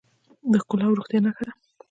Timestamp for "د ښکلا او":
0.51-0.97